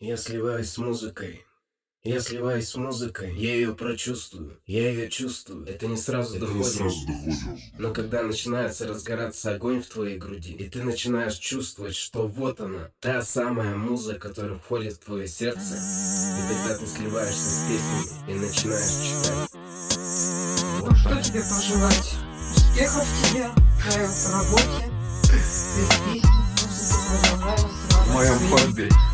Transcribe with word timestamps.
Я 0.00 0.16
сливаюсь 0.16 0.70
с 0.70 0.78
музыкой. 0.78 1.44
Я 2.04 2.20
сливаюсь 2.20 2.68
с 2.68 2.76
музыкой, 2.76 3.36
я 3.36 3.54
ее 3.56 3.74
прочувствую, 3.74 4.60
я 4.64 4.88
ее 4.90 5.10
чувствую. 5.10 5.66
Это 5.66 5.88
не 5.88 5.96
сразу 5.96 6.36
Это 6.36 6.46
доходит. 6.46 6.66
не 6.66 6.72
сразу 6.72 6.96
доходит. 7.04 7.58
Но 7.78 7.92
когда 7.92 8.22
начинается 8.22 8.86
разгораться 8.86 9.54
огонь 9.54 9.82
в 9.82 9.88
твоей 9.88 10.16
груди, 10.16 10.52
и 10.52 10.68
ты 10.70 10.84
начинаешь 10.84 11.34
чувствовать, 11.34 11.96
что 11.96 12.28
вот 12.28 12.60
она, 12.60 12.92
та 13.00 13.22
самая 13.22 13.74
муза, 13.74 14.14
которая 14.14 14.56
входит 14.58 14.94
в 14.94 14.98
твое 15.00 15.26
сердце, 15.26 15.74
и 15.74 16.54
тогда 16.54 16.78
ты 16.78 16.86
сливаешься 16.86 17.50
с 17.50 17.66
песнями 17.66 18.30
и 18.30 18.34
начинаешь 18.34 19.02
читать. 19.02 19.50
Ну 20.78 20.94
что 20.94 21.20
тебе 21.20 21.40
пожелать? 21.40 22.14
Успехов 22.54 23.08
тебе, 23.24 23.48
правил 23.82 24.08
в 24.08 24.32
работе, 24.32 24.92
без 25.24 25.66
песни, 25.74 26.22
музыка 26.62 27.08
продолжаю 27.40 28.38
В 28.38 29.07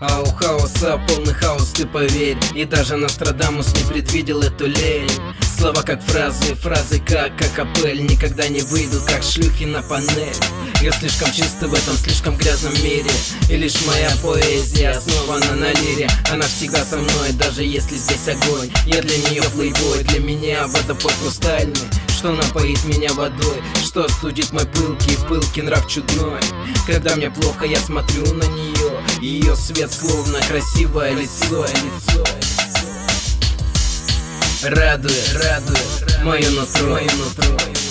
А 0.00 0.20
у 0.20 0.26
хаоса 0.26 1.00
полный 1.08 1.32
хаос, 1.32 1.70
ты 1.74 1.86
поверь. 1.86 2.36
И 2.54 2.64
даже 2.64 2.96
Нострадамус 2.96 3.72
не 3.74 3.84
предвидел 3.84 4.42
эту 4.42 4.66
лень. 4.66 5.10
Слова 5.58 5.82
как 5.82 6.02
фразы, 6.02 6.54
фразы 6.54 7.00
как 7.00 7.32
акапель. 7.40 8.02
Никогда 8.02 8.46
не 8.48 8.60
выйдут, 8.60 9.04
как 9.04 9.22
шлюхи 9.22 9.64
на 9.64 9.82
панель. 9.82 10.36
Я 10.82 10.92
слишком 10.92 11.32
чистый 11.32 11.68
в 11.68 11.74
этом 11.74 11.96
слишком 11.96 12.36
грязном 12.36 12.74
мире. 12.74 13.10
И 13.50 13.56
лишь 13.56 13.86
моя 13.86 14.10
поэзия 14.22 14.90
основана 14.90 15.54
на 15.54 15.72
лире. 15.72 16.08
Она 16.30 16.44
всегда 16.44 16.84
со 16.84 16.98
мной, 16.98 17.32
даже 17.32 17.62
если 17.62 17.96
здесь 17.96 18.28
огонь. 18.28 18.70
Я 18.84 19.00
для 19.00 19.16
нее 19.30 19.42
плейбой, 19.54 20.04
для 20.04 20.20
меня 20.20 20.66
водопой 20.66 21.12
хрустальный 21.22 21.74
что 22.26 22.34
напоит 22.34 22.82
меня 22.86 23.12
водой, 23.12 23.62
что 23.84 24.08
студит 24.08 24.52
мой 24.52 24.66
пылкий, 24.66 25.16
пылкий 25.28 25.62
нрав 25.62 25.86
чудной. 25.86 26.40
Когда 26.84 27.14
мне 27.14 27.30
плохо, 27.30 27.66
я 27.66 27.78
смотрю 27.78 28.24
на 28.34 28.42
нее 28.42 29.00
Ее 29.20 29.54
свет 29.54 29.92
словно 29.92 30.40
красивое 30.40 31.12
лицо, 31.12 31.64
лицо. 31.64 32.24
Радует, 34.64 35.34
радует 35.34 36.24
мое 36.24 36.50
нутро, 36.50 36.94
мое 36.94 37.10
нутро 37.12 37.85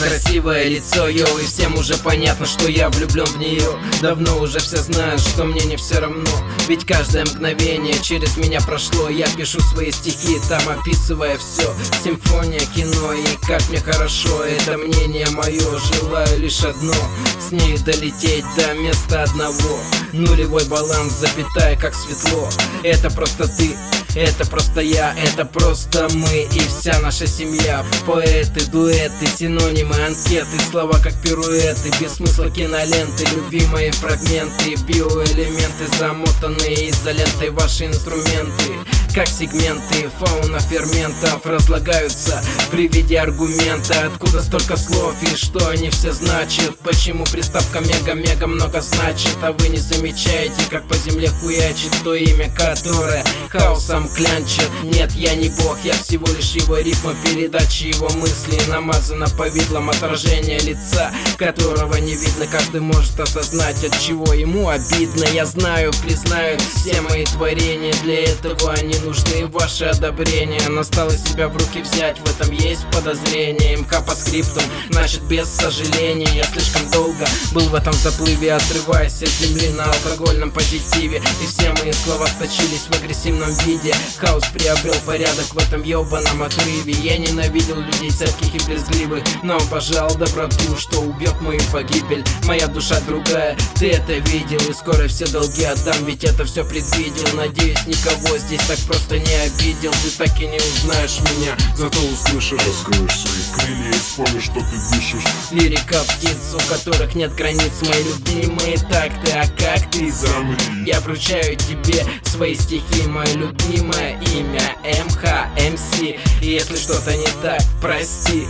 Красивое 0.00 0.64
лицо, 0.64 1.08
йоу, 1.08 1.38
и 1.38 1.44
всем 1.44 1.74
уже 1.74 1.94
понятно, 1.98 2.46
что 2.46 2.68
я 2.68 2.88
влюблен 2.88 3.26
в 3.26 3.36
нее 3.38 3.78
Давно 4.00 4.38
уже 4.38 4.58
все 4.58 4.78
знают, 4.78 5.20
что 5.20 5.44
мне 5.44 5.60
не 5.66 5.76
все 5.76 5.98
равно. 6.00 6.30
Ведь 6.68 6.86
каждое 6.86 7.26
мгновение 7.26 7.94
через 8.02 8.38
меня 8.38 8.60
прошло. 8.62 9.10
Я 9.10 9.26
пишу 9.36 9.60
свои 9.60 9.90
стихи, 9.90 10.38
там 10.48 10.62
описывая 10.70 11.36
все 11.36 11.70
Симфония, 12.02 12.60
кино 12.74 13.12
и 13.12 13.26
как 13.46 13.60
мне 13.68 13.78
хорошо. 13.78 14.42
Это 14.44 14.78
мнение 14.78 15.28
мое, 15.32 15.78
желаю 15.92 16.40
лишь 16.40 16.64
одно. 16.64 16.94
С 17.38 17.52
ней 17.52 17.76
долететь 17.76 18.44
до 18.56 18.72
места 18.72 19.24
одного. 19.24 19.80
Нулевой 20.14 20.64
баланс, 20.64 21.12
запятая, 21.12 21.76
как 21.76 21.94
светло. 21.94 22.48
Это 22.82 23.10
просто 23.10 23.48
ты, 23.48 23.76
это 24.14 24.46
просто 24.46 24.80
я, 24.80 25.14
это 25.14 25.44
просто 25.44 26.08
мы 26.12 26.42
и 26.42 26.58
вся 26.60 26.98
наша 27.00 27.26
семья. 27.26 27.84
Поэты, 28.06 28.66
дуэты, 28.70 29.26
синонимы, 29.26 29.94
анкеты 30.04 30.58
Слова 30.70 30.98
как 31.02 31.14
пируэты, 31.22 31.90
без 32.00 32.14
смысла 32.14 32.50
киноленты 32.50 33.24
Любимые 33.34 33.92
фрагменты, 33.92 34.74
биоэлементы 34.86 35.86
Замотанные 35.98 36.90
изолентой 36.90 37.50
ваши 37.50 37.86
инструменты 37.86 38.99
Как 39.12 39.26
сегменты 39.26 40.08
фауна 40.20 40.60
ферментов 40.60 41.44
Разлагаются 41.44 42.40
при 42.70 42.86
виде 42.86 43.18
аргумента. 43.18 44.06
Откуда 44.06 44.40
столько 44.40 44.76
слов 44.76 45.14
и 45.22 45.34
что 45.34 45.68
они 45.68 45.90
все 45.90 46.12
значат? 46.12 46.78
Почему 46.78 47.24
приставка 47.24 47.80
мега-мега 47.80 48.46
много 48.46 48.80
значит? 48.80 49.36
А 49.42 49.52
вы 49.52 49.68
не 49.68 49.78
замечаете, 49.78 50.62
как 50.70 50.86
по 50.86 50.94
земле 50.94 51.28
хуячит 51.28 51.90
То 52.04 52.14
имя, 52.14 52.54
которое 52.54 53.24
хаосом 53.48 54.08
клянчит? 54.08 54.70
Нет, 54.84 55.10
я 55.12 55.34
не 55.34 55.48
бог, 55.48 55.76
я 55.82 55.94
всего 55.94 56.26
лишь 56.28 56.52
его 56.52 56.78
ритм 56.78 57.10
Передачи. 57.24 57.88
Его 57.88 58.08
мысли 58.10 58.60
намазано 58.68 59.26
повидлом 59.30 59.90
Отражение 59.90 60.60
лица, 60.60 61.10
которого 61.36 61.96
не 61.96 62.14
видно. 62.14 62.46
Каждый 62.46 62.80
может 62.80 63.18
осознать, 63.18 63.82
от 63.82 63.98
чего 63.98 64.32
ему 64.32 64.68
обидно. 64.68 65.24
Я 65.32 65.46
знаю, 65.46 65.92
признают 66.04 66.60
все 66.60 67.00
мои 67.00 67.24
творения. 67.24 67.92
Для 68.04 68.24
этого 68.24 68.72
они 68.72 68.99
нужны 69.04 69.46
ваше 69.46 69.86
одобрение 69.86 70.68
Настало 70.68 71.10
себя 71.16 71.48
в 71.48 71.56
руки 71.56 71.80
взять, 71.82 72.18
в 72.18 72.30
этом 72.30 72.52
есть 72.54 72.84
подозрение. 72.92 73.76
МК 73.76 74.00
по 74.00 74.14
скриптам, 74.14 74.62
значит 74.90 75.22
без 75.22 75.48
сожаления. 75.48 76.28
Я 76.34 76.44
слишком 76.44 76.88
долго 76.90 77.26
был 77.52 77.68
в 77.68 77.74
этом 77.74 77.92
заплыве 77.92 78.54
Отрываясь 78.54 79.22
от 79.22 79.28
земли 79.28 79.68
на 79.70 79.84
алкогольном 79.84 80.50
позитиве. 80.50 81.22
И 81.42 81.46
все 81.46 81.72
мои 81.82 81.92
слова 81.92 82.26
сточились 82.26 82.86
в 82.88 83.02
агрессивном 83.02 83.50
виде. 83.64 83.94
Хаос 84.18 84.44
приобрел 84.52 84.94
порядок 85.06 85.46
в 85.52 85.58
этом 85.58 85.82
ебаном 85.82 86.42
отрыве. 86.42 86.92
Я 86.92 87.18
ненавидел 87.18 87.76
людей 87.76 88.10
цепких 88.10 88.54
и 88.54 88.66
брезгливых 88.66 89.22
Но 89.42 89.56
обожал 89.56 90.14
доброту, 90.14 90.76
что 90.78 91.00
убьет 91.00 91.40
мою 91.40 91.60
погибель. 91.72 92.24
Моя 92.44 92.66
душа 92.66 93.00
другая, 93.06 93.56
ты 93.78 93.90
это 93.90 94.12
видел 94.30 94.60
И 94.68 94.72
скоро 94.72 95.08
все 95.08 95.26
долги 95.26 95.64
отдам, 95.64 96.04
ведь 96.04 96.24
это 96.24 96.44
все 96.44 96.64
предвидел. 96.64 97.26
Надеюсь, 97.34 97.86
никого 97.86 98.38
здесь 98.38 98.60
так 98.66 98.78
просто 98.90 99.18
не 99.20 99.34
обидел 99.34 99.92
Ты 100.02 100.10
так 100.18 100.40
и 100.40 100.46
не 100.46 100.58
узнаешь 100.58 101.20
меня, 101.20 101.56
зато 101.76 101.98
услышишь 102.00 102.58
Раскроешь 102.66 103.20
свои 103.20 103.54
крылья 103.54 103.88
и 103.88 103.92
вспомнишь, 103.92 104.44
что 104.44 104.54
ты 104.54 104.96
дышишь. 104.96 105.24
Лирика 105.52 106.02
птиц, 106.04 106.54
у 106.54 106.68
которых 106.68 107.14
нет 107.14 107.32
границ 107.34 107.72
Мои 107.82 108.02
любимые 108.02 108.78
такты, 108.78 109.32
а 109.32 109.46
как 109.46 109.90
ты 109.90 110.10
Замри. 110.10 110.56
Я 110.86 111.00
вручаю 111.00 111.56
тебе 111.56 112.04
свои 112.24 112.54
стихи, 112.54 113.06
мое 113.06 113.32
любимое 113.34 114.20
имя 114.34 114.76
МХ 114.82 115.46
МС 115.72 116.00
И 116.42 116.46
если 116.46 116.76
что-то 116.76 117.16
не 117.16 117.28
так, 117.42 117.62
прости 117.80 118.46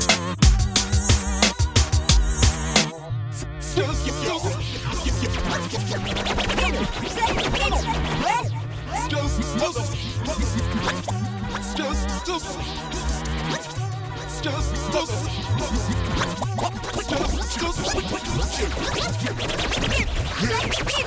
Yeah. 20.42 20.99